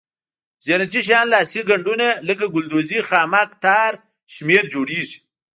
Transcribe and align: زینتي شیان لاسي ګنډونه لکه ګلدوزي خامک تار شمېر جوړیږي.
زینتي 0.65 0.99
شیان 1.07 1.27
لاسي 1.33 1.61
ګنډونه 1.69 2.07
لکه 2.27 2.45
ګلدوزي 2.53 2.99
خامک 3.07 3.49
تار 3.63 3.91
شمېر 4.33 4.63
جوړیږي. 4.73 5.17